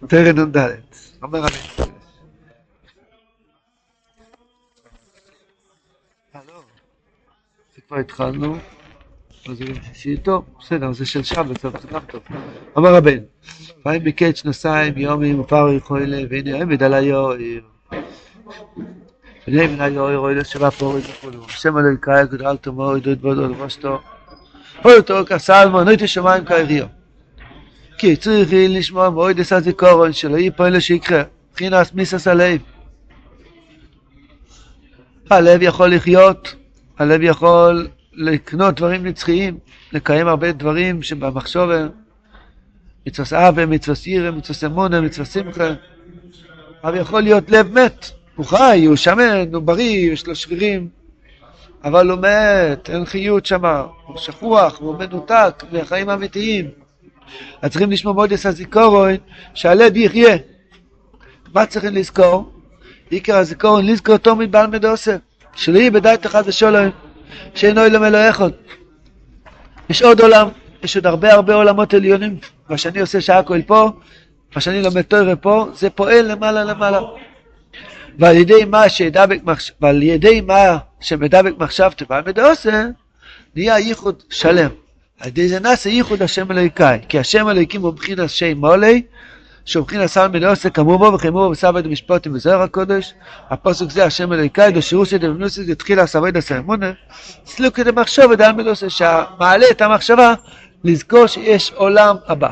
[0.00, 0.56] פרק נ"ד.
[1.22, 1.86] אומר רבי.
[7.88, 8.56] כבר התחלנו,
[9.48, 12.22] אז זה שישי טוב, בסדר, זה של שבת, זה גם טוב.
[12.76, 13.18] אומר רבן,
[13.82, 17.36] פעמים ביקש נוסעים יומים ופר יכולה, והנה עמד על היוער.
[19.46, 21.48] על היוער, אוי לשבע פורי וכולו.
[21.48, 24.00] שם אלוהי קאי גדל תומו, עדות בודו לבושתו.
[24.84, 26.86] אוי אותו כסלמו, נויתי שמיים כאריו.
[27.98, 31.22] כי צריך לשמוע מועד עשה זיכורון שלא פועל שיקרה.
[31.50, 32.60] מבחינת מיסס הלב.
[35.30, 36.54] הלב יכול לחיות
[36.98, 39.58] הלב יכול לקנות דברים נצחיים,
[39.92, 41.86] לקיים הרבה דברים שבמחשבה,
[43.06, 45.68] מצווה אבה, מצווה סירה, מצווה אמונה, מצווה שמחה,
[46.84, 50.88] אבל יכול להיות לב מת, הוא חי, הוא שמן, הוא בריא, יש לו שרירים,
[51.84, 53.64] אבל הוא מת, אין חיות שם,
[54.06, 56.85] הוא שכוח, הוא מנותק מהחיים האמיתיים.
[57.62, 59.14] אז צריכים לשמוע מאוד את הזיכרון
[59.54, 60.36] שהלב יחיה.
[61.54, 62.52] מה צריכים לזכור?
[63.10, 65.16] עיקר הזיכרון, לזכור תומד בעל מדוסר.
[65.56, 66.90] שלא יהיה בדעת אחד ושולם,
[67.54, 68.50] שאינו אלו אלוה אחד.
[69.90, 70.48] יש עוד עולם,
[70.82, 72.38] יש עוד הרבה הרבה עולמות עליונים.
[72.68, 73.90] מה שאני עושה שעה כל פה,
[74.54, 77.00] מה שאני לומד תוירה פה, זה פועל למעלה למעלה.
[78.18, 82.86] ועל ידי מה שידבק מחשב, ועל ידי מה שמדבק מחשבתי ועל מדעושה,
[83.56, 84.70] נהיה ייחוד שלם.
[85.60, 89.02] נעשה ייחוד השם אלוהיקאי, כי השם אלוהיקים הוא מבחינת שם מולי,
[89.66, 93.14] שומחין עשר מיני עוסק כמובו וכמובו וסבד המשפוטים וזוהר הקודש.
[93.50, 96.92] הפוסק זה השם אלוהיקאי דשירוסי דבנוסי דתחילה הסבד הסרמונה
[97.46, 100.34] סלוקי דמחשוב ודל מלוסי שמעלה את המחשבה
[100.84, 102.50] לזכור שיש עולם הבא.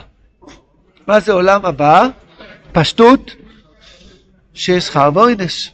[1.07, 2.09] מה זה עולם הבא?
[2.73, 3.31] פשטות
[4.55, 5.73] שיש שכר ועונש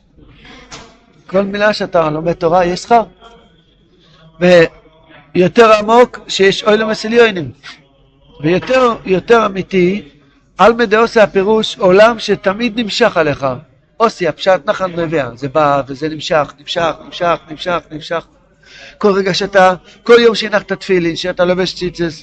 [1.27, 3.03] כל מילה שאתה לומד תורה יש שכר
[5.35, 7.53] ויותר עמוק שיש אוי למסליונים
[9.05, 10.09] ויותר אמיתי
[10.59, 13.47] עלמא דאוסי הפירוש עולם שתמיד נמשך עליך.
[14.01, 18.27] אוסי הפשט נחן רביע, זה בא וזה נמשך, נמשך, נמשך, נמשך, נמשך.
[18.99, 22.23] כל רגע שאתה, כל יום שהנחת תפילין, שאתה לובש ציצס,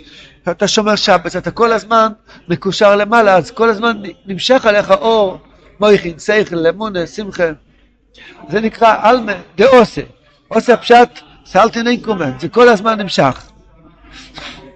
[0.51, 2.07] אתה שומר שבת, אתה כל הזמן
[2.47, 5.39] מקושר למעלה, אז כל הזמן נמשך עליך אור,
[5.79, 7.43] מויכין, סייכל, אמונה, שמחה.
[8.49, 10.01] זה נקרא עלמא דאוסי.
[10.51, 11.19] אוסי הפשט,
[11.49, 13.49] סלטין אין קומן, זה כל הזמן נמשך.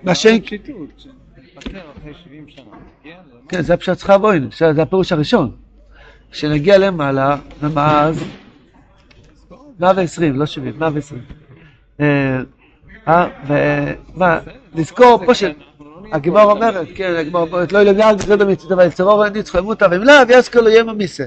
[0.04, 0.42] מה שאין...
[3.50, 5.52] כן, זה הפשט שכר בוין, זה הפירוש הראשון.
[6.32, 8.24] כשנגיע למעלה, ומאז,
[9.80, 11.22] 120, לא 70, 120.
[12.00, 14.40] אה, ומה,
[14.76, 15.52] לזכור פה של...
[16.12, 20.62] הגימור אומרת, כן, הגימור אומרת, לא ילגל בגלל המצוות, אבל יצרור ניצחו ימותא ומלאו ויזכר
[20.62, 21.26] לו ימה מיסה.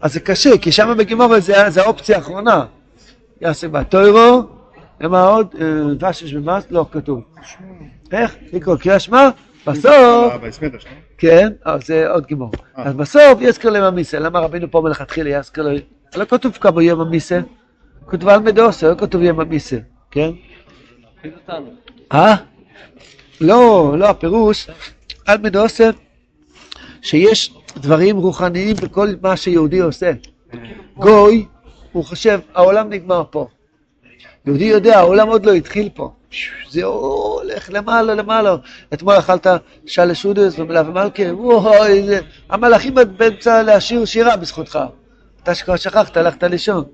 [0.00, 2.64] אז זה קשה, כי שם בגימור זה האופציה האחרונה.
[3.40, 4.42] יעשה בתוירו,
[5.00, 5.54] ומה עוד?
[5.98, 6.66] דבש במס?
[6.70, 7.20] לא כתוב.
[8.12, 8.36] איך?
[8.52, 9.28] לקרוא קריאה שמע?
[9.66, 10.32] בסוף,
[11.18, 11.48] כן,
[11.84, 12.50] זה עוד גימור.
[12.78, 12.84] אה.
[12.84, 14.18] אז בסוף יזכר להם המיסה.
[14.18, 15.76] למה רבינו פה מלכתחילה יזכר להם?
[16.16, 17.40] לא כתוב כמה יום המיסה,
[18.06, 19.76] כתוב על מדוסה, לא כתוב יום המיסה,
[20.10, 20.30] כן?
[22.12, 22.36] אה?
[23.40, 24.70] לא, לא, הפירוש,
[25.26, 25.90] על מדוסה,
[27.02, 30.12] שיש דברים רוחניים בכל מה שיהודי עושה.
[30.96, 31.46] גוי,
[31.92, 33.48] הוא חושב, העולם נגמר פה.
[34.46, 36.12] יהודי יודע, העולם עוד לא התחיל פה.
[36.70, 38.56] זה הולך למעלה למעלה.
[38.94, 39.46] אתמול אכלת
[39.86, 42.20] שלשודס ומלכה, וואי, זה...
[42.50, 44.78] המלאכים באמצע להשאיר שירה בזכותך.
[45.42, 46.84] אתה שכבר שכחת, הלכת לישון.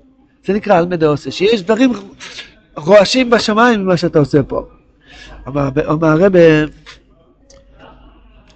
[0.45, 1.93] זה נקרא על מדע עושה, שיש דברים
[2.77, 4.65] רועשים בשמיים ממה שאתה עושה פה.
[5.87, 6.33] אומר הרב,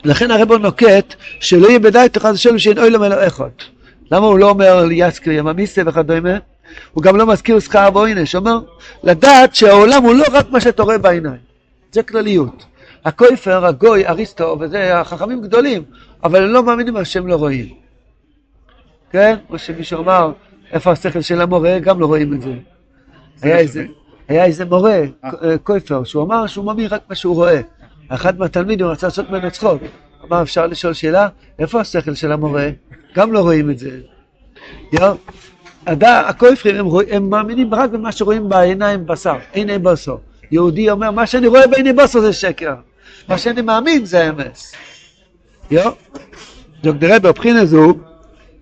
[0.03, 3.49] לכן הרב נוקט שלא יהיה בדי תוכל לשאול שאין אוי למלא אחד.
[4.11, 6.37] למה הוא לא אומר יסקר יממיסה וכדומה?
[6.93, 8.59] הוא גם לא מזכיר שכר הוא אומר
[9.03, 11.37] לדעת שהעולם הוא לא רק מה שאתה רואה בעיניים,
[11.91, 12.65] זה כלליות.
[13.05, 15.83] הקויפר, הגוי, אריסטו, וזה החכמים גדולים,
[16.23, 17.73] אבל הם לא מאמינים שהם לא רואים.
[19.11, 19.35] כן?
[19.49, 20.31] או שמישהו אמר,
[20.71, 22.53] איפה השכל של המורה, גם לא רואים את זה.
[23.41, 23.85] היה איזה,
[24.27, 25.57] היה איזה מורה, אה.
[25.63, 27.61] קויפר, שהוא אמר שהוא מאמין רק מה שהוא רואה.
[28.09, 29.81] אחד מהתלמידים רצה לעשות ממנו צחוק.
[30.23, 31.27] אמר, אפשר לשאול שאלה?
[31.59, 32.69] איפה השכל של המורה?
[33.15, 33.89] גם לא רואים את זה.
[34.93, 35.15] יו,
[36.03, 40.15] הכופרים הם, הם מאמינים רק במה שרואים בעיניים בשר, עיני בשר.
[40.51, 42.73] יהודי אומר, מה שאני רואה בעיני בשר זה שקר,
[43.27, 44.73] מה שאני מאמין זה אמס.
[45.71, 45.91] יו,
[46.83, 47.93] דוקטורי בבחינה זו,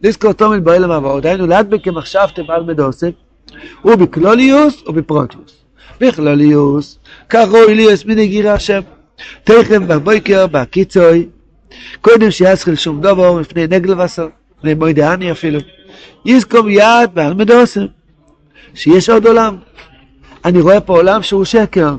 [0.03, 3.11] לזכור תומל באלם עבור, דהיינו להדבק כמחשבתם על מדוסק,
[3.85, 5.53] ובכלוליוס ובפרוטיוס.
[6.01, 6.99] בכלוליוס,
[7.29, 8.81] כרוי לי אסמיני גירה השם,
[9.43, 11.27] תכם בבויקר, בקיצוי,
[12.01, 14.27] קודם שיסחיל שום דובר מפני נגל וסר,
[14.57, 15.59] מפני מוידעני אפילו.
[16.25, 17.85] יזכור מיד בעל מדוסם,
[18.73, 19.57] שיש עוד עולם.
[20.45, 21.95] אני רואה פה עולם שהוא שקר,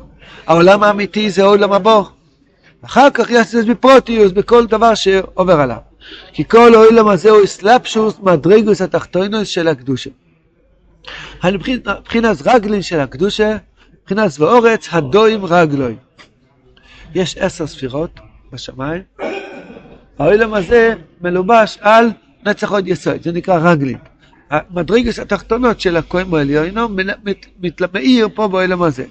[0.46, 2.00] העולם האמיתי זה עולם הבא.
[2.84, 5.76] אחר כך זה בפרוטיוס, בכל דבר שעובר עליו.
[6.32, 10.10] כי כל העולם הזה הוא אסלאפשוס מדרגוס התחתונוס של הקדושה.
[11.44, 13.56] מבחינת רגלין של הקדושה,
[14.02, 15.96] מבחינת ואורץ, הדוים רגלוי.
[17.14, 18.20] יש עשר ספירות
[18.52, 19.02] בשמיים,
[20.18, 22.10] העולם הזה מלובש על
[22.46, 23.98] נצח עוד יסוד, זה נקרא רגלין.
[24.50, 26.88] המדרגס התחתונות של הכהן בעליונו
[27.94, 29.04] מאיר פה בעולם הזה.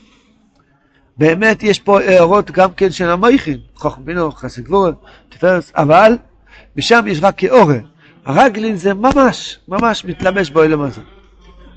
[1.18, 4.92] באמת יש פה הערות גם כן של המויכין, חוכמינו, חסיד גבורה,
[5.30, 6.18] תפארס, אבל
[6.78, 7.80] ושם יש רק כאורן.
[8.26, 11.02] הרגלין זה ממש, ממש מתלבש בעולם הזה.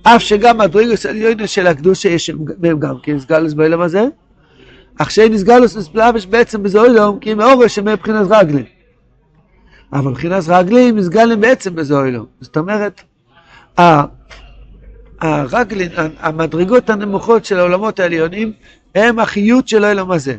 [0.03, 4.05] אף שגם מדרגס עליונו של הקדושה יש מהם גם כן סגלוס בעולם הזה,
[4.99, 8.80] אך שאין סגלוס מספלבש בעצם בזה עולם, כי הם אורן שמבחינת רגלין.
[9.93, 12.25] אבל מבחינת רגלים מסגלים בעצם עולם.
[12.41, 13.03] זאת אומרת,
[15.21, 18.53] הרגלין, המדרגות הנמוכות של העולמות העליונים,
[18.95, 20.37] הם החיות של העולם הזה.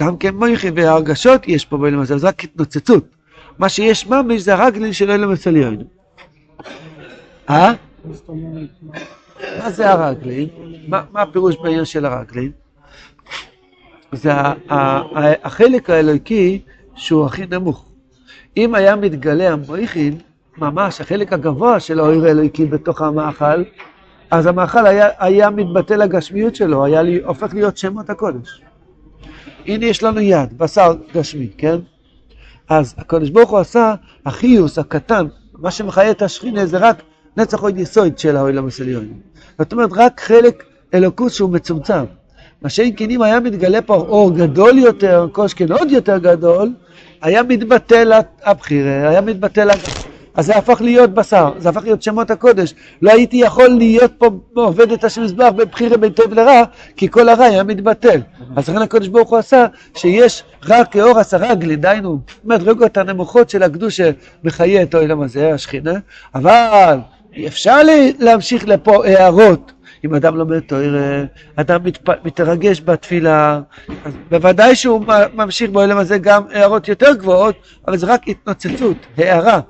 [0.00, 3.04] גם כן מויכי והרגשות יש פה בעולם הזה, זה רק התנוצצות.
[3.58, 5.76] מה שיש ממש זה הרגלין של העולם העליון.
[7.50, 7.72] אה?
[9.58, 10.48] מה זה הרגלין?
[10.88, 12.50] מה הפירוש בעיר של הרגלין?
[14.12, 14.30] זה
[15.42, 16.62] החלק האלוקי
[16.94, 17.84] שהוא הכי נמוך.
[18.56, 20.18] אם היה מתגלה המויכין,
[20.58, 23.62] ממש החלק הגבוה של האויר האלוקי בתוך המאכל,
[24.30, 28.60] אז המאכל היה, היה מתבטל הגשמיות שלו, היה לי, הופך להיות שמות הקודש.
[29.66, 31.76] הנה יש לנו יד, בשר גשמי, כן?
[32.68, 33.94] אז הקודש ברוך הוא עשה,
[34.26, 35.26] החיוס הקטן,
[35.58, 37.02] מה שמחיה את השכינה זה רק
[37.36, 39.08] נצח עוד יסוד של העולם הסליון.
[39.58, 40.64] זאת אומרת, רק חלק
[40.94, 42.04] אלוקות שהוא מצומצם.
[42.62, 46.72] מה שאם כן אם היה מתגלה פה אור גדול יותר, קושקן עוד יותר גדול,
[47.22, 48.12] היה מתבטל
[48.44, 49.68] הבחירה, היה מתבטל.
[50.34, 52.74] אז זה הפך להיות בשר, זה הפך להיות שמות הקודש.
[53.02, 56.62] לא הייתי יכול להיות פה עובד את השם מזבח בבחירה בין טוב לרע,
[56.96, 58.20] כי כל הרע היה מתבטל.
[58.56, 63.62] אז לכן הקודש ברוך הוא עשה שיש רק כאור עשרה גלי, דהיינו, מדרגות הנמוכות של
[63.62, 64.10] הקדושה
[64.44, 65.94] מחיה את העולם הזה, השכינה,
[66.34, 66.98] אבל
[67.46, 67.80] אפשר
[68.18, 69.72] להמשיך לפה הערות.
[70.06, 71.24] אם אדם לומד תוירה,
[71.56, 72.08] אדם מתפ...
[72.24, 73.60] מתרגש בתפילה,
[74.04, 75.04] אז בוודאי שהוא
[75.34, 77.54] ממשיך בעולם הזה גם הערות יותר גבוהות,
[77.88, 79.60] אבל זה רק התנוצצות, הערה.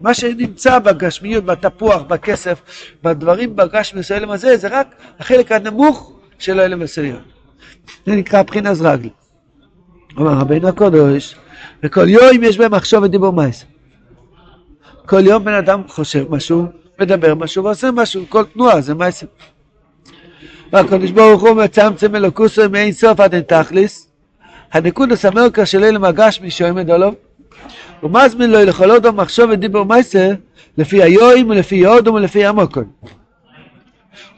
[0.00, 2.62] מה שנמצא בגשמיות, בתפוח, בכסף,
[3.04, 4.86] בדברים בגשמיות של העולם הזה, זה רק
[5.18, 7.22] החלק הנמוך של העולם הסליון.
[8.06, 9.10] זה נקרא בחינס רגלי.
[10.18, 11.36] אמר רבינו הקודש,
[11.82, 13.64] וכל יום יש בהם מחשוב ודיבור מייס.
[15.06, 16.66] כל יום בן אדם חושב משהו,
[17.00, 19.28] מדבר משהו ועושה משהו, כל תנועה זה מייסים.
[20.72, 24.08] והקדוש ברוך הוא מצמצם אלוקוסו מאין סוף עד אין תכליס,
[24.72, 27.12] הנקודס המרקה של אלה מגש משוימד עליו,
[28.02, 30.32] ומזמין לו לכל עוד מחשוב ודיבור מייסה,
[30.78, 32.84] לפי היואים ולפי יודום ולפי המוקון.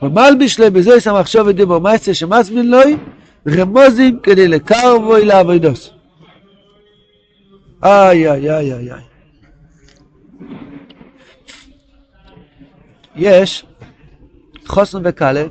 [0.02, 2.80] ומלביש לו בזה יש המחשוב ודיבור מייסה שמזמין לו
[3.48, 5.90] רמוזים כדי לקרבו אל העבודוס.
[7.84, 9.02] איי איי איי איי איי.
[13.16, 13.64] יש
[14.66, 15.44] חוסן וקאלה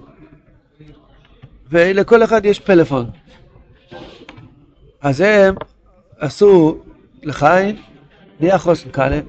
[1.69, 3.09] ולכל אחד יש פלאפון.
[5.01, 5.55] אז הם
[6.19, 6.77] עשו
[7.23, 7.75] לחיים,
[8.39, 9.19] נהיה חוסן קאלה.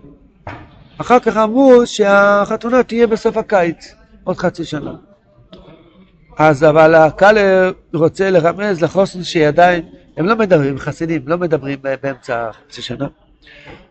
[0.98, 3.94] אחר כך אמרו שהחתונה תהיה בסוף הקיץ,
[4.24, 4.94] עוד חצי שנה.
[6.38, 12.82] אז אבל הקאלה רוצה לרמז לחוסן שעדיין, הם לא מדברים, חסידים לא מדברים באמצע חצי
[12.82, 13.06] שנה.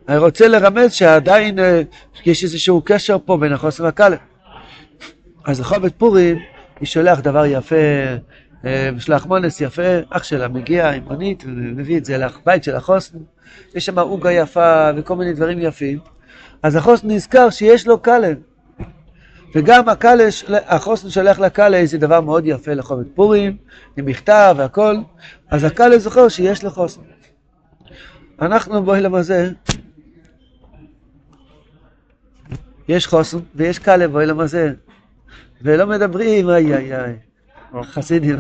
[0.10, 1.82] אני רוצה לרמז שעדיין אה,
[2.26, 4.18] יש איזשהו קשר פה בין החוסן לקאלה.
[5.46, 6.38] אז לחובת פורים
[6.80, 7.76] היא שולח דבר יפה,
[8.66, 13.18] אה, משלח מונס יפה, אח שלה מגיע עם מונית ומביא את זה לבית של החוסן,
[13.76, 16.00] יש שם עוגה יפה וכל מיני דברים יפים,
[16.64, 18.36] אז החוסן נזכר שיש לו קלן,
[19.56, 23.58] וגם הקלש, החוסן שולח לקאלה איזה דבר מאוד יפה לחובת פורים,
[23.98, 24.96] עם מכתב והכל,
[25.50, 27.02] אז הקאלה זוכר שיש לו חוסן.
[28.42, 29.52] אנחנו באוהלם הזה,
[32.88, 34.74] יש חוסן ויש קאלה באוהלם הזה,
[35.62, 37.16] ולא מדברים, איי איי איי,
[37.84, 38.38] חסידים,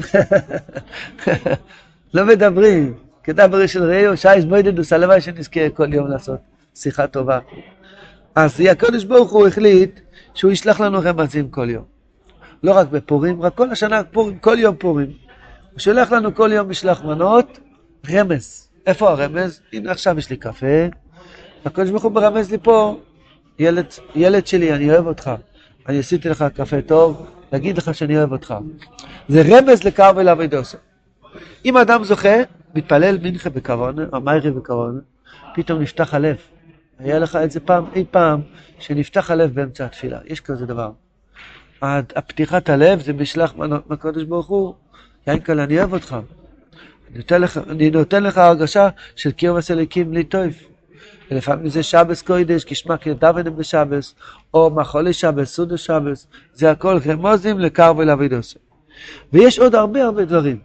[2.13, 6.39] לא מדברים, כדבר של ראיו, שייס מוידדוס, הלוואי שנזכה כל יום לעשות
[6.75, 7.39] שיחה טובה.
[8.35, 9.99] אז הקדוש ברוך הוא החליט
[10.33, 11.83] שהוא ישלח לנו רמזים כל יום.
[12.63, 15.11] לא רק בפורים, רק כל השנה פורים, כל יום פורים.
[15.71, 17.59] הוא שולח לנו כל יום משלח מנות,
[18.11, 18.67] רמז.
[18.87, 19.61] איפה הרמז?
[19.73, 20.85] הנה עכשיו יש לי קפה,
[21.65, 22.99] הקדוש ברוך הוא מרמז לי פה,
[23.59, 25.31] ילד, ילד שלי, אני אוהב אותך.
[25.87, 28.53] אני עשיתי לך קפה טוב, להגיד לך שאני אוהב אותך.
[29.27, 30.77] זה רמז לקרב אל אבידוסו.
[31.65, 32.35] אם אדם זוכה,
[32.75, 34.99] מתפלל מנחה בכוונה, או מיירי בכוונה,
[35.55, 36.35] פתאום נפתח הלב.
[36.99, 38.41] היה לך את זה פעם, אי פעם,
[38.79, 40.19] שנפתח הלב באמצע התפילה.
[40.25, 40.91] יש כזה דבר.
[41.81, 43.53] הפתיחת הלב זה משלח
[43.89, 44.73] מהקדוש ברוך הוא,
[45.27, 46.17] יענקל, אני אוהב אותך.
[47.09, 50.53] אני נותן לך, אני נותן לך הרגשה של קירבס אליקים לי טוב.
[51.31, 54.15] לפעמים זה שבס קוידש, כשמה כדוונם בשבס,
[54.53, 58.59] או מחולי שבס, סודו שבס, זה הכל רמוזים לקר ולאבידוסי.
[59.33, 60.57] ויש עוד הרבה הרבה דברים,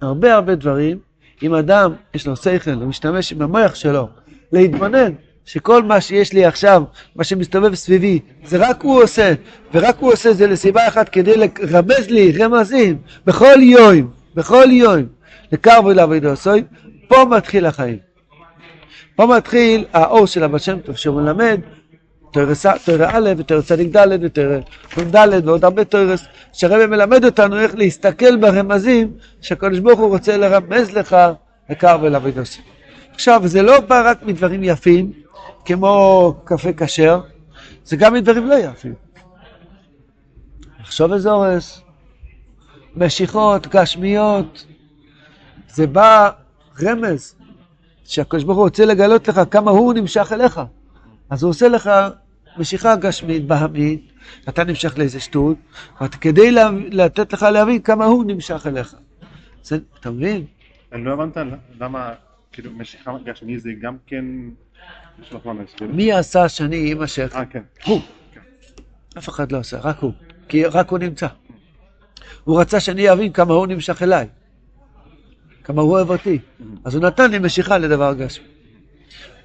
[0.00, 0.98] הרבה הרבה דברים,
[1.42, 4.08] אם אדם יש לו שכל, הוא משתמש עם המוח שלו,
[4.52, 5.12] להתבונן
[5.44, 6.82] שכל מה שיש לי עכשיו,
[7.16, 9.34] מה שמסתובב סביבי, זה רק הוא עושה,
[9.74, 15.02] ורק הוא עושה זה לסיבה אחת כדי לרמז לי רמזים בכל יום, בכל יום,
[15.52, 16.62] לקרבו לעבודוסוי,
[17.08, 18.05] פה מתחיל החיים.
[19.16, 21.60] פה מתחיל האור של הבא שם טוב שהוא מלמד
[22.84, 24.58] תוירה א' ותוירה צדיק ד' ותוירה
[24.96, 30.90] נ"ד ועוד הרבה תוירס שהרבא מלמד אותנו איך להסתכל ברמזים שהקדוש ברוך הוא רוצה לרמז
[30.90, 31.16] לך
[31.70, 32.60] לקרב אל אבידוסי.
[33.14, 35.12] עכשיו זה לא בא רק מדברים יפים
[35.64, 37.20] כמו קפה כשר
[37.84, 38.94] זה גם מדברים לא יפים.
[40.80, 41.80] לחשוב איזה אורס,
[42.96, 44.64] משיכות, גשמיות,
[45.68, 46.30] זה בא
[46.82, 47.34] רמז
[48.06, 50.60] שהקדוש ברוך הוא רוצה לגלות לך כמה הוא נמשך אליך.
[51.30, 51.90] אז הוא עושה לך
[52.58, 54.12] משיכה גשמית, בהמית,
[54.48, 55.56] אתה נמשך לאיזה שטות,
[56.20, 56.50] כדי
[56.90, 58.94] לתת לך להבין כמה הוא נמשך אליך.
[59.62, 60.44] זה, אתה מבין?
[60.92, 61.36] אני לא הבנת
[61.80, 62.12] למה,
[62.52, 64.24] כאילו, משיכה גשמית זה גם כן...
[65.80, 67.32] מי עשה שאני יימשך?
[67.36, 67.62] אה, כן.
[67.84, 68.00] הוא.
[69.18, 70.12] אף אחד לא עשה, רק הוא.
[70.48, 71.26] כי רק הוא נמצא.
[72.44, 74.28] הוא רצה שאני אבין כמה הוא נמשך אליי.
[75.66, 76.38] כמה הוא אוהב אותי.
[76.84, 78.44] אז הוא נתן לי משיכה לדבר גשמי.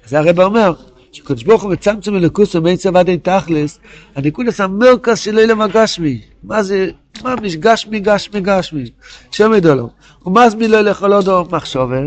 [0.06, 0.72] זה הרב אומר,
[1.12, 3.80] שקדוש ברוך הוא מצמצם אלוקוסו מאין צבא דין תכלס,
[4.16, 6.20] הניקודס המרכז של אילם הגשמי.
[6.42, 6.90] מה זה,
[7.24, 8.84] מה גשמי, גשמי, גשמי.
[9.30, 9.90] שם ידולו.
[10.26, 12.00] ומזמין לו לכל עוד מחשובה,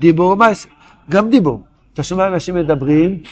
[0.00, 0.68] דיבור ומעשה.
[1.10, 1.62] גם דיבור.
[1.94, 3.22] אתה שומע אנשים מדברים,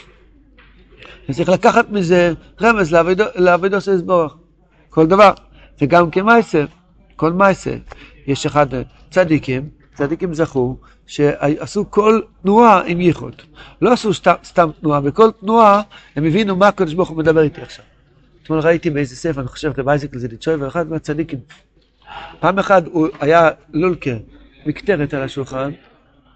[1.29, 2.95] וצריך לקחת מזה רמז
[3.35, 4.35] לעבודו של יסבורך.
[4.89, 5.31] כל דבר.
[5.81, 6.65] וגם כמעשה,
[7.15, 7.75] כל מעשה.
[8.27, 8.67] יש אחד
[9.09, 10.77] צדיקים, צדיקים זכו
[11.07, 13.35] שעשו כל תנועה עם ייחוד.
[13.81, 15.81] לא עשו סתם, סתם תנועה, בכל תנועה
[16.15, 17.85] הם הבינו מה הקדוש ברוך הוא מדבר איתי עכשיו.
[18.43, 21.39] אתמול ראיתי באיזה ספר, אני חושב, רב אייזק לזליצ'וי, ואחד מהצדיקים.
[22.39, 24.11] פעם אחת הוא היה לולקה,
[24.65, 25.71] מקטרת על השולחן,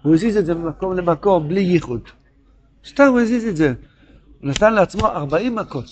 [0.02, 2.00] הוא הזיז את זה ממקום למקום בלי ייחוד.
[2.86, 3.74] סתם הוא הזיז את זה.
[4.40, 5.84] הוא נתן לעצמו 40 מכות.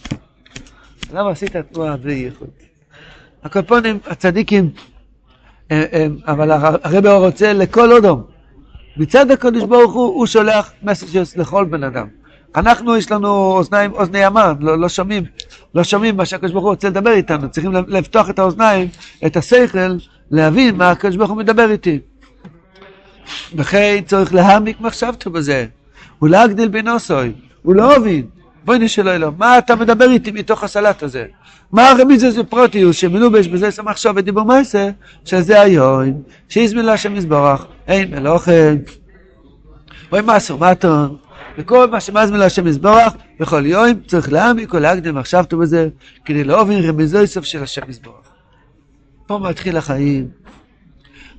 [1.13, 2.49] למה עשית תנועה בלי ייחוד?
[3.43, 4.71] הקופונים, הצדיקים,
[6.27, 6.51] אבל
[6.83, 8.23] הרב רוצה לכל אודום.
[8.97, 12.07] מצד הקדוש ברוך הוא, הוא שולח מסג'ס לכל בן אדם.
[12.57, 15.25] אנחנו, יש לנו אוזניים, אוזני ימן, לא, לא שומעים,
[15.75, 18.89] לא שומעים מה שהקדוש ברוך הוא רוצה לדבר איתנו, צריכים לפתוח את האוזניים,
[19.27, 19.97] את השכל,
[20.31, 21.99] להבין מה הקדוש ברוך הוא מדבר איתי.
[23.55, 25.67] וכן צריך להעמיק מחשבתו בזה,
[26.23, 27.95] ולהגדיל בנוסוי, הוא לא
[28.71, 31.27] בואי נשאל אלוהים, מה אתה מדבר איתי מתוך הסלט הזה?
[31.73, 34.91] מה הרמיזה זה פרוטיוס שמלובש בזה סמך שוב ודיבור מייסה,
[35.25, 38.77] שזה היום, שיזמין להשם יזברך, אין מלוכן,
[40.13, 41.17] אוי מסו מתון,
[41.59, 45.89] וכל מה שמזמין להשם יזברך, בכל יום צריך להעמיק ולהקדים מחשבתו בזה,
[46.25, 48.31] כדי להובין רמיזוי סוף של השם יזברך.
[49.27, 50.29] פה מתחיל החיים,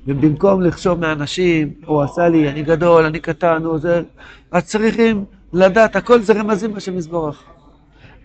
[0.06, 4.02] ובמקום לחשוב מאנשים, הוא עשה לי, אני גדול, אני קטן, הוא זה,
[4.50, 7.42] אז צריכים לדעת, הכל זה רמזים בשם יזברך.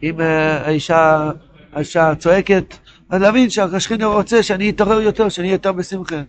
[0.03, 1.31] אם אה, האישה,
[1.73, 2.77] האישה צועקת,
[3.09, 6.21] אז להבין שהשכינה רוצה שאני אתעורר יותר, שאני אהיה יותר בשמחה.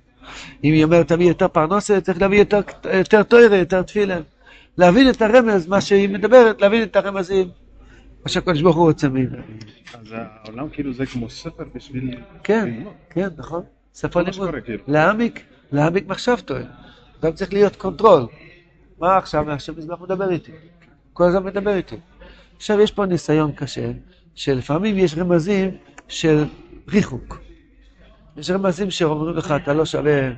[0.65, 2.61] אם היא אומרת תביא יותר פרנסה, צריך להביא יותר,
[2.95, 4.19] יותר תוירה, יותר תפילה.
[4.79, 7.49] להבין את הרמז, מה שהיא מדברת, להבין את הרמזים,
[8.25, 9.43] מה שהקדוש ברוך הוא רוצה ממנו.
[9.95, 12.17] אז העולם כאילו זה כמו ספר בשביל...
[12.43, 13.63] כן, כן, נכון.
[13.95, 14.55] ספר לימוד.
[14.65, 14.85] כאילו.
[14.87, 16.55] להעמיק, להעמיק מחשבתו.
[17.23, 18.27] גם צריך להיות control.
[19.01, 20.53] מה עכשיו, השם מזבח מדבר איתי.
[21.19, 21.97] כל הזמן מדבר איתי.
[22.57, 23.91] עכשיו יש פה ניסיון קשה,
[24.35, 25.71] שלפעמים יש רמזים
[26.09, 26.45] של
[26.89, 27.41] ריחוק.
[28.37, 30.31] יש רמזים שאומרים לך, אתה לא שווה...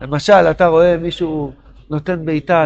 [0.00, 1.52] למשל, אתה רואה מישהו
[1.90, 2.64] נותן בעיטה,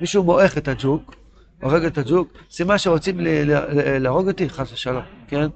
[0.00, 1.14] מישהו מועך את הג'וק,
[1.62, 3.16] הורג את הג'וק, סימן שרוצים
[4.00, 5.46] להרוג אותי, חס ושלום, כן?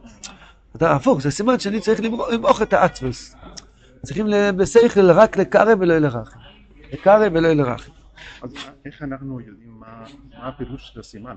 [0.76, 2.00] אתה הפוך, זה סימן שאני צריך
[2.32, 3.36] למעוך את האצבוס.
[4.02, 6.38] צריכים בשכל רק לקרב ולא לרחם.
[6.92, 7.97] לקרב ולא לרחם.
[8.42, 8.50] אז
[8.84, 11.37] איך אנחנו יודעים מה הפירוש של הסימן?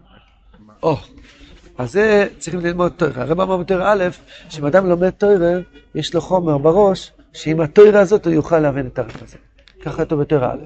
[0.84, 0.98] או,
[1.78, 3.24] אז זה צריכים ללמוד תוירה.
[3.24, 4.04] הרב אמר בתוירה א',
[4.50, 5.52] שאם אדם לומד תוירה,
[5.96, 9.38] יש לו חומר בראש, שעם התוירה הזאת הוא יוכל להבין את הרב הזה.
[9.82, 10.58] ככה כתוב בתוירה א'.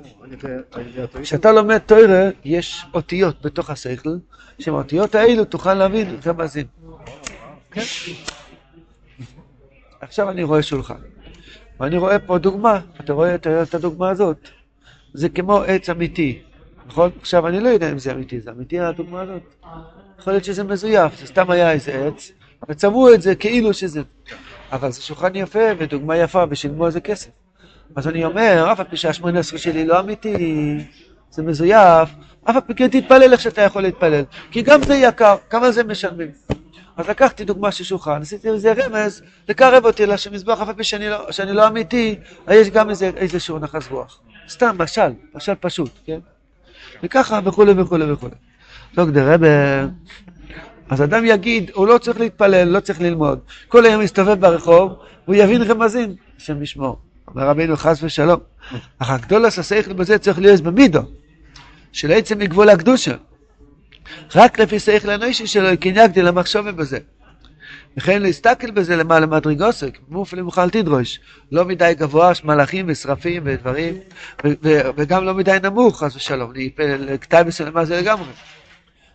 [1.21, 4.17] כשאתה לומד תוירה, יש אותיות בתוך השכל,
[4.59, 6.65] שעם האותיות האלו תוכל להבין רמזים.
[7.71, 7.81] כן?
[10.01, 10.95] עכשיו אני רואה שולחן,
[11.79, 14.49] ואני רואה פה דוגמה, אתה רואה את הדוגמה הזאת?
[15.15, 16.39] זה כמו עץ אמיתי,
[16.87, 17.09] נכון?
[17.21, 19.55] עכשיו אני לא יודע אם זה אמיתי, זה אמיתי הדוגמה הזאת?
[20.19, 22.31] יכול להיות שזה מזויף, זה סתם היה איזה עץ,
[22.69, 24.01] וצבעו את זה כאילו שזה...
[24.71, 27.29] אבל זה שולחן יפה ודוגמה יפה ושילמו על זה כסף.
[27.95, 30.77] אז אני אומר, אף על פי שהשמונה עשרה שלי לא אמיתי,
[31.29, 32.09] זה מזויף,
[32.43, 35.83] אף על פי כן תתפלל איך שאתה יכול להתפלל, כי גם זה יקר, כמה זה
[35.83, 36.31] משלמים.
[36.97, 40.83] אז לקחתי דוגמה של שולחן, עשיתי לזה רמז, לקרב אותי לשם מזבח, אף על פי
[40.83, 42.15] שאני לא, שאני לא אמיתי,
[42.51, 44.21] יש גם איזה, איזשהו נחס רוח.
[44.49, 46.19] סתם, משל, משל פשוט, כן?
[47.03, 48.35] וככה וכולי וכולי וכולי.
[48.95, 49.47] כדי רבה,
[50.89, 53.39] אז אדם יגיד, הוא לא צריך להתפלל, לא צריך ללמוד.
[53.67, 54.93] כל היום יסתובב ברחוב,
[55.25, 56.97] הוא יבין רמזים, השם ישמור.
[57.27, 58.39] אומר רבינו חס ושלום.
[58.99, 61.01] אך הגדול השכל בזה צריך להיות במידו,
[61.91, 63.15] של עצם מגבול הקדושה.
[64.35, 66.97] רק לפי שכל הנוישי שלו, קניאקתי למחשוב בזה.
[67.97, 71.19] וכן להסתכל בזה למעלה מדרגוסק, מופלי מוכל תדרוש.
[71.51, 73.93] לא מדי גבוה, מלאכים ושרפים ודברים,
[74.97, 78.29] וגם לא מדי נמוך, חס ושלום, לכתאי בסלמה זה לגמרי.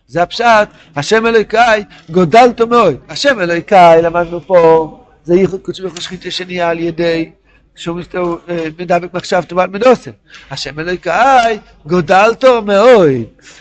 [0.07, 2.97] זה הפשט, השם אלוהיקאי גודלתו מאוד.
[3.09, 7.31] השם אלוהיקאי, למדנו פה, זה ייחוד קודשי וחושכית שנהיה על ידי
[7.75, 8.01] שהוא
[8.49, 10.11] אה, מדבק מחשב טובל מנוסם.
[10.51, 13.09] השם אלוהיקאי גודלתו מאוד.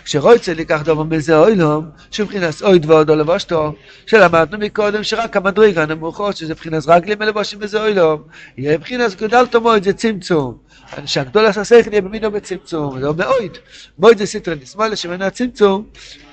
[0.05, 3.75] כשרויצה לקח דובר מזה אוילום, שהוא מבחינת אויד ועודו לבושתו,
[4.07, 8.23] שלמדנו מקודם שרק המדרגה הנמוכות, שזה מבחינת רגלים מלבושים בזה אוילום,
[8.59, 10.59] יהיה מבחינת גודלתו מאוד, זה צמצום.
[11.05, 13.59] שהגדול עשה שכל יהיה במינו בצמצום, זה לא מאויד.
[13.99, 15.85] מויד זה סיטרא דשמאלה, שמנה הצמצום,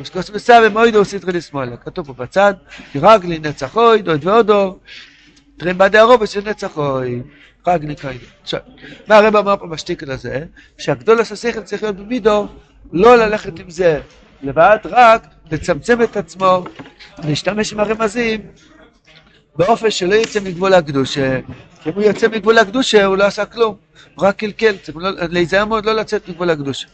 [0.02, 1.78] ושכוס מסבא מויד הוא סיטרא דשמאלה.
[1.78, 2.54] כתוב פה בצד,
[2.96, 4.78] רגלי נצח אויד, אויד ועודו,
[5.58, 7.24] בעדי הרובע של נצח אויד.
[7.68, 8.20] פג נקראים.
[8.42, 8.60] עכשיו,
[9.08, 10.46] מה הרב אמר פה בשטיקל הזה?
[10.78, 12.48] שהגדול עשה שכל צריך להיות במידו,
[12.94, 14.02] לא ללכת עם זה
[14.42, 16.64] לבד, רק לצמצם את עצמו,
[17.24, 18.42] להשתמש עם הרמזים
[19.56, 21.40] באופן שלא יצא מגבול הקדושה.
[21.84, 23.76] כי אם הוא יוצא מגבול הקדושה, הוא לא עשה כלום,
[24.16, 26.88] הוא רק קלקל, צריך לא, להיזהר מאוד לא לצאת מגבול הקדושה.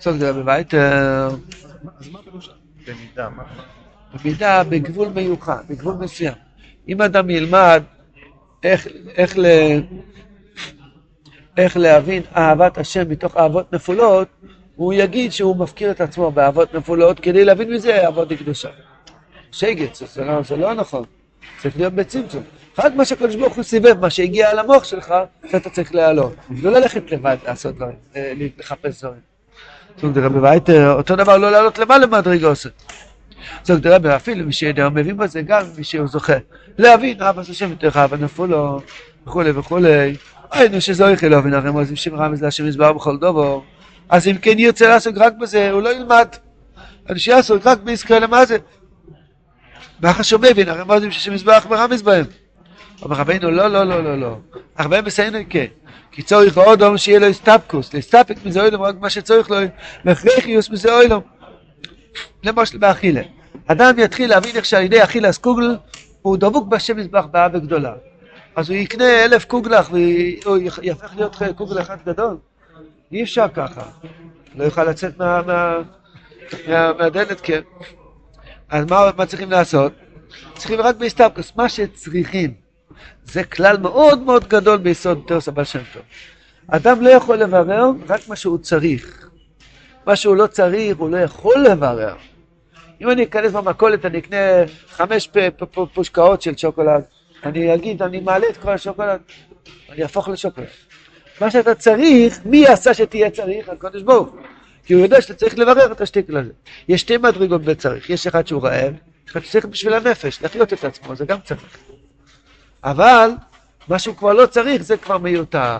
[0.00, 0.74] זה בבית.
[0.74, 2.50] אז מה פירוש
[2.86, 3.28] במידה?
[4.14, 6.34] במידה בגבול מיוחד, בגבול מסוים.
[6.88, 7.82] אם אדם ילמד
[8.62, 8.86] איך,
[9.16, 9.46] איך, ל,
[11.56, 14.28] איך להבין אהבת השם מתוך אהבות נפולות,
[14.76, 18.68] הוא יגיד שהוא מפקיר את עצמו באהבות נפולות כדי להבין מזה אהבות קדושה.
[19.52, 21.04] שגץ, זה לא, זה לא נכון,
[21.62, 22.42] צריך להיות בצמצום.
[22.78, 25.14] רק מה שהקדוש ברוך הוא סיבב, מה שהגיע על המוח שלך,
[25.50, 26.34] שאתה צריך להעלות.
[26.50, 29.20] לא ללכת לבד לעשות דברים, אה, לחפש דברים.
[30.90, 32.68] אותו דבר לא לעלות למעלה מדרגה עושה.
[33.62, 36.32] זאת אומרת, אפילו מי שיודע, מבין בזה גם מי שהוא זוכה.
[36.78, 38.80] להבין, אבא זה שם יותר אבא נפולו,
[39.26, 40.16] וכולי וכולי.
[40.50, 43.60] היינו שזו יחל להבין הרמוז, אם שם רמז להשם יסבר בכל דובר.
[44.08, 46.28] אז אם כן ירצה לעסוק רק בזה, הוא לא ילמד.
[47.10, 48.56] אנשים יעסוק רק בישראל למה זה.
[50.00, 52.24] והחשוב מבין, הרמוזים ששם יסברך ברמז בהם.
[53.02, 54.36] אומר רבינו, לא, לא, לא, לא, לא.
[54.76, 55.66] הרבה מסיינו כן.
[56.12, 59.56] כי צורך עוד שיהיה לו הסתפקוס, להסתפק מזה אוילום, רק מה שצורך לו,
[60.04, 61.37] והכרחיוס מזה אוילום.
[62.44, 63.22] למשל באכילה.
[63.66, 65.76] אדם יתחיל להבין איך שעל ידי אכילס קוגל
[66.22, 67.94] הוא דבוק בשם מזבח באהבה גדולה.
[68.56, 72.36] אז הוא יקנה אלף קוגלח והוא יהפך להיות קוגל אחד גדול.
[73.12, 73.82] אי אפשר ככה.
[74.54, 75.78] לא יוכל לצאת מה, מה,
[76.68, 77.60] מה, מהדלת, כן.
[78.68, 79.92] אז מה, מה צריכים לעשות?
[80.54, 82.54] צריכים רק בהסתבקוס, מה שצריכים.
[83.24, 86.02] זה כלל מאוד מאוד גדול ביסוד תרס הבעל שם טוב.
[86.68, 89.27] אדם לא יכול לברר רק מה שהוא צריך.
[90.08, 92.14] מה שהוא לא צריך, הוא לא יכול לברר.
[93.00, 94.36] אם אני אכנס במכולת, אני אקנה
[94.88, 95.30] חמש
[95.94, 97.02] פושקאות של שוקולד,
[97.44, 99.20] אני אגיד, אני מעלה את כל השוקולד,
[99.90, 100.66] אני אהפוך לשוקולד.
[101.40, 103.68] מה שאתה צריך, מי עשה שתהיה צריך?
[103.68, 104.28] הקדוש ברוך
[104.84, 106.52] כי הוא יודע שאתה צריך לברר את השטיקל הזה.
[106.88, 108.94] יש שתי מדרגות בצריך, יש אחד שהוא רעב,
[109.28, 111.78] אחד שצריך בשביל הנפש, לחיות את עצמו, זה גם צריך.
[112.84, 113.30] אבל,
[113.88, 115.78] מה שהוא כבר לא צריך, זה כבר מיותר.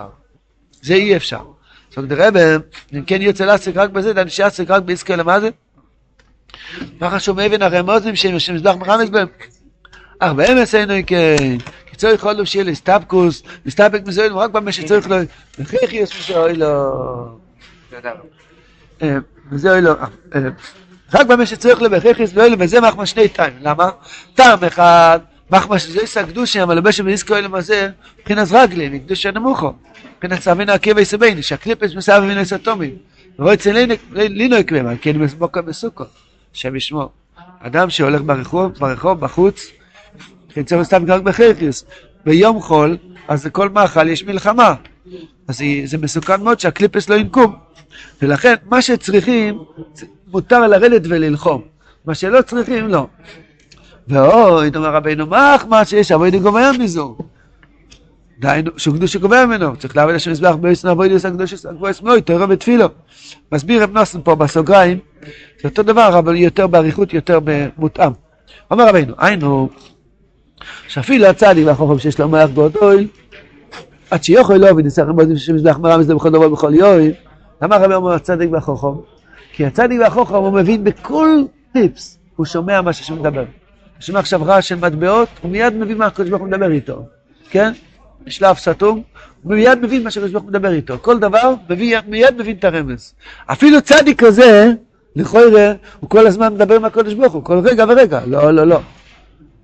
[0.82, 1.57] זה אי אפשר.
[1.88, 2.40] זאת אומרת, רבי,
[2.94, 5.50] אם כן יוצא להסיק רק בזה, דני שיעסיק רק בעסקה למה זה?
[7.00, 9.28] מה חשוב מאבן הרמוזים שמזבח מרמז בהם?
[10.18, 15.16] אך באמס אינו כן, כי צריך עוד שיהיה להסתפקוס, להסתפק מזה רק במה שצריך לו,
[15.58, 17.38] וכך יש מי שאוי לו.
[19.52, 19.92] וזה אוי לו,
[21.14, 23.90] רק במה שצריך לו, וכך יש לו, וזה מחמא שני טעם, למה?
[24.34, 25.18] טעם אחד,
[25.50, 29.72] מחמא שזה יש הקדושה, לבשם ולזכו אלם הזה, מבחינת רגלי, מקדושה נמוכו,
[30.16, 32.96] מבחינת סבינה עקיבא יסביני, שהקליפס מסבב וינוס אטומים,
[33.38, 36.04] ורואי אצל לינו יקבם, כי אני מסמוקה בסוכו.
[36.54, 37.10] השם ישמור.
[37.60, 39.66] אדם שהולך ברחוב, ברחוב, בחוץ,
[40.54, 41.84] חיצור סתם רק בחרקיוס,
[42.24, 42.96] ביום חול,
[43.28, 44.74] אז לכל מאכל יש מלחמה.
[45.48, 47.56] אז זה מסוכן מאוד שהקליפס לא ינקום.
[48.22, 49.58] ולכן, מה שצריכים,
[50.26, 51.62] מותר לרדת וללחום.
[52.04, 53.06] מה שלא צריכים, לא.
[54.08, 55.26] ואוי, אומר רבינו,
[55.68, 57.16] מה שיש אבוי גומר מזו.
[58.38, 62.22] דהיינו, שהוא קדוש שקובע ממנו, צריך לעבוד השם מזבח ביסנו אבוי דיוס הקדוש הגבוה שמוי,
[62.22, 62.86] תורו ותפילו.
[63.52, 64.98] מסביר רב נוסן פה בסוגריים,
[65.62, 67.38] זה אותו דבר, אבל יותר באריכות, יותר
[67.78, 68.12] מותאם.
[68.70, 69.68] אומר רבינו, היינו,
[70.88, 73.06] שאפילו הצדיק והחוכם שיש לו מוח גדול,
[74.10, 76.98] עד שיוכל לו וניסח רמוזים של מזבח מרם מזה בכל דבר ובכל יום,
[77.62, 79.00] למה הרבי אומר הצדיק והחוכם?
[79.52, 81.28] כי הצדיק והחוכם הוא מבין בכל
[81.72, 83.44] טיפס, הוא שומע מה שהשם מדבר.
[84.00, 87.06] שומע עכשיו רעש של מטבעות, הוא מיד מבין מה הקדוש ברוך הוא מדבר איתו,
[87.50, 87.72] כן?
[88.24, 89.02] בשלב סתום,
[89.42, 90.98] הוא מיד מבין מה שהקדוש ברוך הוא מדבר איתו.
[91.02, 93.14] כל דבר, מביא, מיד מבין את הרמז.
[93.46, 94.72] אפילו צדיק כזה,
[95.16, 98.20] לכאורה, הוא כל הזמן מדבר עם הקדוש ברוך הוא, כל רגע ורגע.
[98.26, 98.80] לא, לא, לא.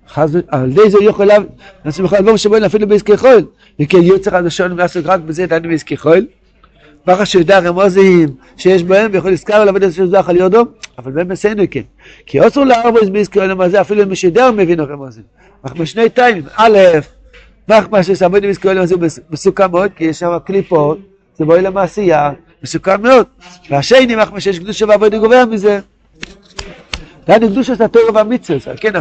[0.09, 0.39] חז...
[0.49, 1.43] על ידי זה יכול להב...
[1.85, 3.47] נעשים לך דבר שבו אפילו בעסקי חול.
[3.81, 6.27] וכי יוצר הלשון ולעשות רק בזה דנו בעסקי חול.
[7.07, 10.65] ברכה שיודע רמוזים שיש בהם ויכול לזכר לעבוד את זה שזוח על יודו,
[10.99, 11.81] אבל באמת מסיינו כן.
[12.27, 15.23] כי אסור חול למה זה אפילו מי שיודע הוא מבין רמוזים.
[15.63, 16.79] אך בשני טיימים, א',
[17.69, 18.95] מה שסעבוד בעסקי חול למה זה
[19.31, 20.99] מסוכן מאוד, כי יש שם קליפות,
[21.37, 23.27] זה בואי למעשייה, מסוכן מאוד.
[23.71, 25.81] והשני, מה שיש קדושה ועבוד גובר מזה.
[27.27, 28.93] דנו קדושת התורה והמצווה, כן,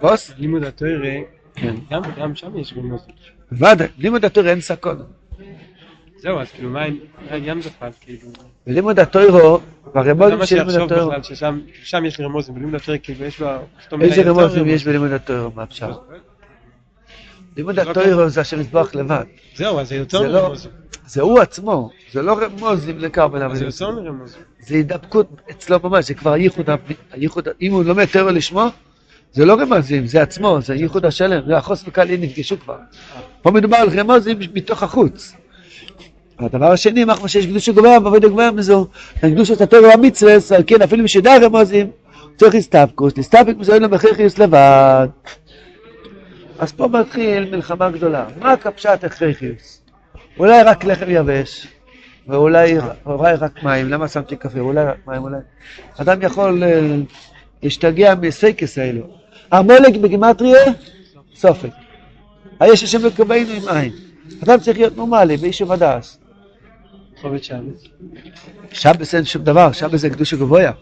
[0.00, 0.30] בוס?
[0.38, 1.14] לימוד התורה,
[1.54, 1.74] כן.
[1.90, 3.14] גם, גם שם יש רמוזים.
[3.52, 5.02] בוודאי, לימוד התורה אין סכון.
[6.18, 6.84] זהו, אז כאילו, מה
[7.30, 8.28] העניין- בכלל, כאילו?
[8.66, 9.60] בלימוד התוירו,
[9.94, 13.40] ברמוזים למה של לימוד שיחשוב התוירו, בכלל ששם שם יש רמוזים, בלימוד התורה כאילו יש
[13.40, 13.58] בה...
[14.00, 14.86] איזה רמוזים יש רמוזים.
[14.88, 15.92] בלימוד התוירו, מה אפשר?
[17.56, 20.70] לימוד זה התוירו זה השם יזבח לבד, זהו, אז זה יותר זה לא- מרמוזים.
[21.06, 24.42] זה הוא עצמו, זה לא רמוזים לקרבן אז זה יותר מרמוזים.
[24.60, 26.32] זה הידבקות אצלו ממש, זה כבר
[27.12, 28.66] הייחוד, אם הוא לומד תוירו לשמו,
[29.32, 32.76] זה לא רמזים, זה עצמו, זה הייחוד השלם, זה החוס וקהל נפגשו כבר.
[33.42, 35.34] פה מדובר על רמוזים מתוך החוץ.
[36.38, 38.86] הדבר השני, מה שיש קדושה גובר, בעבוד הגובר מזו,
[39.20, 41.90] קדושת התורה והמצווה, על כן אפילו שידע רמוזים,
[42.36, 45.08] צריך להסתפקוס, להסתפק לו בכיחיוס לבד.
[46.58, 48.26] אז פה מתחיל מלחמה גדולה.
[48.40, 49.80] מה כפשט הכרחיוס?
[50.38, 51.66] אולי רק לחם יבש,
[52.28, 54.60] ואולי אולי רק מים, למה שמתי קפה?
[54.60, 55.36] אולי רק מים, אולי...
[55.96, 56.96] אדם יכול אה,
[57.62, 59.02] להשתגע מסייקס האלו.
[59.50, 60.58] המולק בגימטריה,
[61.34, 61.70] סופק.
[62.60, 63.92] היש השם מקבענו עם עין.
[64.42, 66.18] אדם צריך להיות נורמלי, באיש ובדס.
[68.72, 69.14] שבס.
[69.14, 70.72] אין שום דבר, שבס זה קדושה גבויה.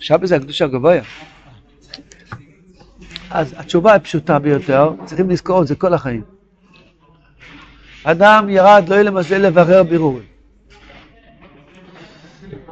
[0.00, 1.02] שבס זה הקדושה הגבויה.
[3.30, 6.22] אז התשובה הפשוטה ביותר, צריכים לזכור זה כל החיים.
[8.04, 10.24] אדם ירד, לא יהיה למזל לברר בירורים.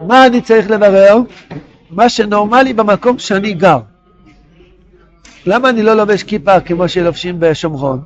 [0.00, 1.16] מה אני צריך לברר?
[1.90, 3.78] מה שנורמלי במקום שאני גר.
[5.46, 8.02] למה אני לא לובש כיפה כמו שלובשים בשומרון?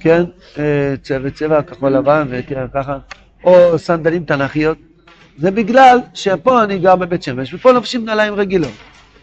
[0.00, 0.24] כן?
[0.58, 2.98] אה, צבע, צבע כחול לבן ותראה ככה,
[3.44, 4.78] או סנדלים תנ"כיות.
[5.38, 8.72] זה בגלל שפה אני גר בבית שמש, ופה לובשים נעליים רגילות.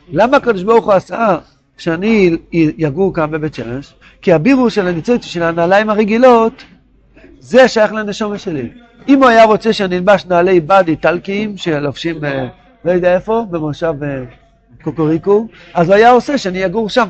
[0.10, 1.38] למה הקדוש ברוך הוא עשה
[1.78, 3.94] שאני יגור כאן בבית שמש?
[4.22, 6.64] כי הבירור של הניצוציות של הנעליים הרגילות,
[7.40, 8.70] זה שייך לנשמה שלי.
[9.08, 12.48] אם הוא היה רוצה שאני אלבש נעלי בד איטלקיים שלובשים, אה,
[12.86, 14.24] לא יודע איפה, במושב אה,
[14.84, 17.10] קוקוריקו, אז הוא היה עושה שאני אגור שם.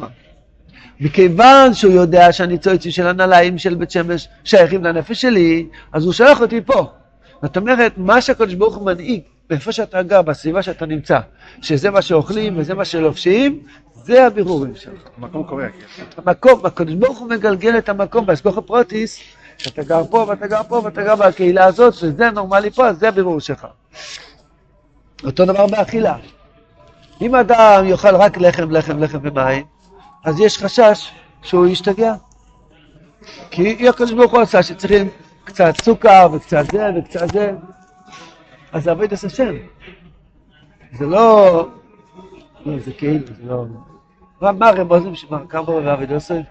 [0.99, 6.41] מכיוון שהוא יודע שהניצוציות של הנעליים של בית שמש שייכים לנפש שלי, אז הוא שולח
[6.41, 6.87] אותי פה.
[7.41, 11.19] זאת אומרת, מה שהקדוש ברוך הוא מנהיג, באיפה שאתה גר, בסביבה שאתה נמצא,
[11.61, 13.59] שזה מה שאוכלים וזה מה שלובשים,
[14.03, 15.01] זה הבירורים שלך.
[15.17, 16.03] המקום קובע, כן.
[16.17, 19.19] המקום, הקדוש ברוך הוא מגלגל את המקום באסכוחו פרוטיס,
[19.57, 23.07] שאתה גר פה ואתה גר פה ואתה גר בקהילה הזאת, וזה נורמלי פה, אז זה
[23.07, 23.67] הבירור שלך.
[25.23, 26.15] אותו דבר באכילה.
[27.21, 29.63] אם אדם יאכל רק לחם, לחם, לחם ומים,
[30.25, 31.11] אז יש חשש
[31.41, 32.13] שהוא ישתגע.
[33.51, 35.09] כי הקדוש ברוך הוא עשה שצריכים
[35.43, 37.51] קצת סוכר וקצת זה וקצת זה,
[38.71, 39.53] אז זה עבודת השם.
[40.93, 41.67] זה לא...
[42.65, 43.65] לא, זה כאילו, זה לא...
[44.41, 46.41] מה, מה הרמוזים שמרקם בו ועבד יוסף?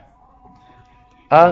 [1.32, 1.50] אה?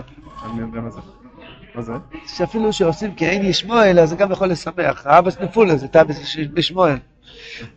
[2.27, 5.07] שאפילו שעושים כעין ישמואל, אז זה גם יכול לשמח.
[5.07, 6.97] האבס נפולה זה טאבס בשמואל.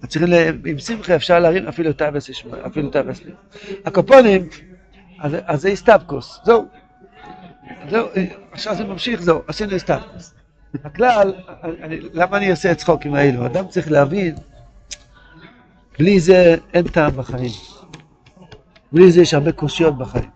[0.08, 0.30] צריכים,
[0.66, 3.32] עם שמחה אפשר להרים אפילו טאבס ישמואל, אפילו טאבס לי.
[3.86, 4.48] הקופונים,
[5.20, 6.66] אז אז זה הסטפקוס, זהו.
[7.90, 10.34] זהו, אה, עכשיו זה ממשיך, זהו, עשינו הסטפקוס.
[10.84, 11.34] הכלל,
[12.14, 13.46] למה אני עושה צחוקים האלו?
[13.46, 14.36] אדם צריך להבין,
[16.00, 17.52] בלי זה אין טעם בחיים.
[18.92, 20.30] בלי זה יש הרבה קושיות בחיים.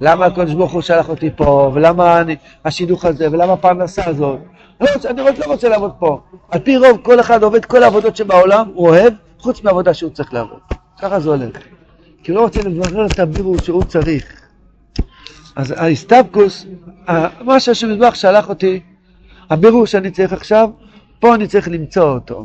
[0.00, 4.40] למה הקדוש ברוך הוא שלח אותי פה, ולמה אני, השידוך הזה, ולמה הפרנסה הזאת.
[4.80, 6.20] לא רוצה, אני רוצה, לא רוצה לעבוד פה.
[6.50, 10.34] על פי רוב, כל אחד עובד כל העבודות שבעולם, הוא אוהב, חוץ מהעבודה שהוא צריך
[10.34, 10.58] לעבוד.
[11.02, 11.56] ככה זה הולך.
[12.22, 14.40] כי הוא לא רוצה לברר את הבירור שהוא צריך.
[15.56, 16.66] אז ההסתבקוס,
[17.08, 18.80] ה- מה שהשם מזבח שלח אותי,
[19.50, 20.70] הבירור שאני צריך עכשיו,
[21.20, 22.44] פה אני צריך למצוא אותו.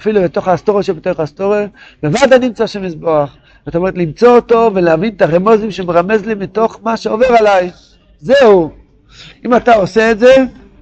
[0.00, 1.66] אפילו בתוך האסטוריה שבתוך האסטוריה,
[2.02, 3.36] לבד אני נמצא שם מזבח.
[3.66, 7.70] זאת אומרת, למצוא אותו ולהבין את הרמוזים שמרמז לי מתוך מה שעובר עליי.
[8.20, 8.70] זהו.
[9.46, 10.34] אם אתה עושה את זה,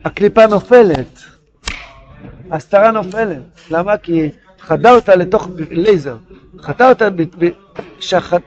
[0.05, 1.19] הקליפה נופלת.
[2.51, 3.43] ההסתרה נופלת.
[3.71, 3.97] למה?
[3.97, 4.29] כי
[4.61, 6.17] חדרת לתוך לייזר.
[8.01, 8.43] שחת,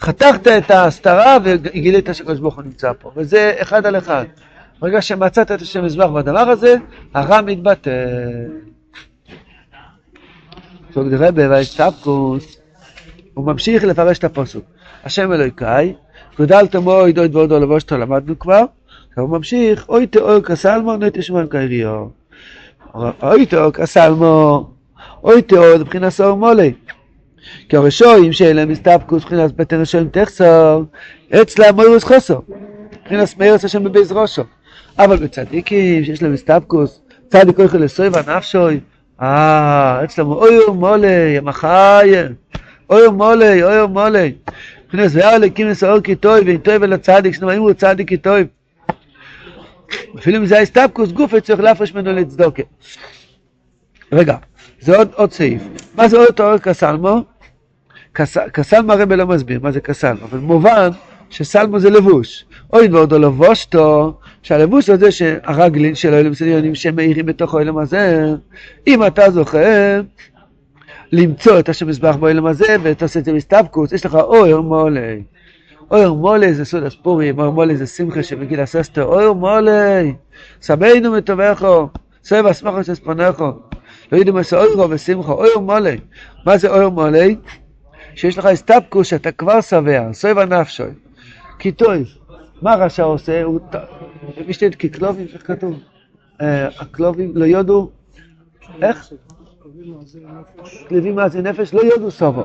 [0.00, 3.10] חתכת את ההסתרה וגילית שהקדוש ברוך הוא נמצא פה.
[3.16, 4.24] וזה אחד על אחד.
[4.80, 6.76] ברגע שמצאת את השם מזבח בדבר הזה,
[7.14, 7.90] הרע מתבטל.
[10.94, 12.56] סוג דרבה והסטפקוס,
[13.34, 14.64] הוא ממשיך לפרש את הפסוק.
[15.04, 15.94] השם אלוהיקאי,
[16.40, 18.64] גדלת מועד אוי דבודו לבושתו למדנו כבר,
[19.20, 22.06] הוא ממשיך, אוי תאור כסלמו, אוי תשמעון כאריו.
[23.22, 24.70] אוי תאור כסלמו,
[25.24, 26.72] אוי תאור זה מבחינת סור מולי.
[27.68, 30.84] כי הרשועים שאין להם הסתפקוס, מבחינת בטן רשועים תחסור,
[31.42, 32.38] אצלם מוירוס חוסר.
[33.02, 34.42] מבחינת מיירוס השם בבייס ראשו.
[34.98, 38.80] אבל בצדיקים שיש להם הסתפקוס, צדיק אוכל לסויבה נפשוי,
[39.22, 42.26] אה, אצלם אוי מולי, מחיה,
[42.90, 44.32] אוי מולי, אוי מולי.
[44.84, 48.38] מבחינת זוויה אלוקים לסעור כי טוב, ואין טוב אל הצדיק, שנאמרים הוא צדיק כי טוב.
[50.18, 52.62] אפילו אם זה ההסתפקוס גוף, צריך להפרש ממנו לצדוקה.
[54.12, 54.36] רגע,
[54.80, 55.62] זה עוד, עוד סעיף.
[55.94, 57.24] מה זה עוד תואר כסלמו?
[58.52, 60.90] כסלמו הרב לא מסביר מה זה כסלמו, אבל מובן
[61.30, 62.44] שסלמו זה לבוש.
[62.72, 68.26] אוי ועוד לא לבושתו, שהלבוש הזה שהרגלין של האוילם סניונים שמאירים בתוך האוילם הזה,
[68.86, 70.00] אם אתה זוכר
[71.12, 75.22] למצוא את השם מזבח באוילם הזה ותעשה את זה מסתבקוס, יש לך אויר מולי.
[75.90, 80.14] אויר מולי זה סוד הספורים, אויר מולי זה שמחה שמגיל הססטר, אויר מולי,
[80.62, 81.88] סבינו מטובכו,
[82.24, 83.52] סבב אסמכו שספונכו.
[84.12, 85.96] לא יודעים מה זה אוירו ושמחו, אויר מולי.
[86.46, 87.36] מה זה אויר מולי?
[88.14, 90.90] שיש לך הסתפקוס שאתה כבר שבע, סבב נפשוי.
[91.58, 91.92] כי טוב,
[92.62, 93.42] מה רשע עושה?
[93.42, 93.60] הוא
[94.48, 95.80] משתת ככלובים, איך כתוב?
[96.78, 97.90] הכלובים לא יודו,
[98.82, 99.12] איך?
[100.88, 102.44] כלבים מעשי נפש לא יודו סובו.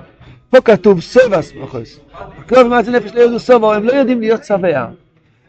[0.49, 1.99] פה כתוב סבע סמכוס.
[2.13, 4.87] הכלובים מעשי נפש לא יודו סובו, הם לא יודעים להיות שבע.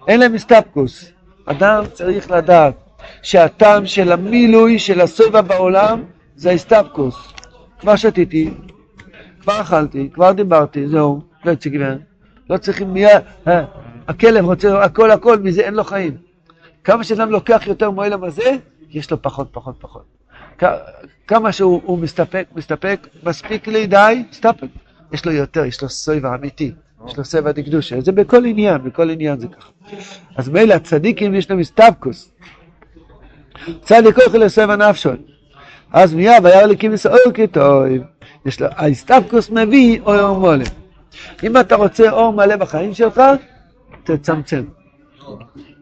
[0.08, 1.12] אין להם הסתפקוס.
[1.46, 2.74] אדם צריך לדעת
[3.22, 6.02] שהטעם של המילוי של הסבע בעולם
[6.36, 7.32] זה ההסתפקוס.
[7.80, 8.50] כבר שתיתי,
[9.40, 11.98] כבר אכלתי, כבר דיברתי, זהו, לא יציגוון.
[12.50, 13.22] לא צריכים מיד,
[14.08, 16.16] הכלב רוצה הכל הכל, מזה אין לו חיים.
[16.84, 18.56] כמה שאדם לוקח יותר מהעולם הזה,
[18.90, 20.04] יש לו פחות, פחות, פחות.
[21.26, 24.66] כמה שהוא מסתפק, מסתפק, מספיק לי, די, מסתפק.
[25.12, 26.72] יש לו יותר, יש לו סויבה אמיתי,
[27.08, 28.00] יש לו סבע דקדושה.
[28.00, 29.70] זה בכל עניין, בכל עניין זה ככה.
[30.36, 32.32] אז מילא הצדיקים יש להם הסתפקוס.
[33.82, 35.16] צדיק אוכל לסבע נפשון.
[35.92, 37.84] אז מיד וירא לקים אור כטוב.
[38.46, 40.64] יש לו, ההסתפקוס מביא אור מולם.
[41.42, 43.22] אם אתה רוצה אור מלא בחיים שלך,
[44.04, 44.64] תצמצם.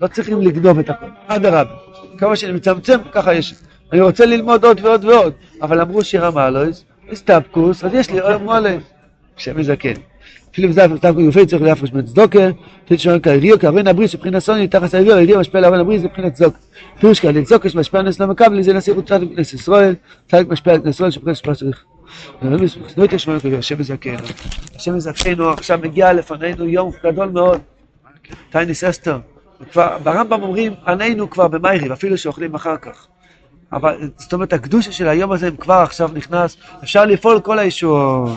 [0.00, 1.74] לא צריכים לגנוב את הכל, אדרבה.
[2.18, 3.54] כמה שאני מצמצם, ככה יש.
[3.92, 8.36] אני רוצה ללמוד עוד ועוד ועוד, אבל אמרו שיר המעלויס, הסתפקוס, אז יש לי אור
[8.36, 8.76] מולה,
[9.38, 9.92] שם מזקן.
[10.52, 12.38] אפילו בזה הסתפקוס יופי צריך להפרש בין צדוקה,
[12.84, 16.58] תגיד שואל כאריו, כארון הבריס מבחינת סוני, תחת האריו, האריו משפיע לארון הבריס מבחינת צדוקה.
[17.00, 19.94] פירוש כאלה, צדוקה שמשפיע נס למכבל, זה נסיך וצדיק נס ישראל,
[20.30, 21.84] צדיק משפיע נס ישראל, שבחינת שפע צריך.
[23.58, 24.24] השם יזכנו,
[24.76, 27.60] השם יזכנו, עכשיו מגיע לפנינו יום גדול מאוד,
[28.50, 29.18] טייניס אסתר,
[29.74, 33.06] ברמב"ם אומרים, עננו כבר במייריב, אפילו שאוכלים אחר כך.
[33.72, 38.30] אבל זאת אומרת, הקדושה של היום הזה כבר עכשיו נכנס, אפשר לפעול כל הישועות.